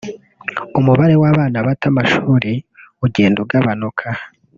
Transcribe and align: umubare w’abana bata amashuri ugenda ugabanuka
umubare 0.79 1.15
w’abana 1.21 1.57
bata 1.65 1.85
amashuri 1.91 2.51
ugenda 3.05 3.37
ugabanuka 3.45 4.05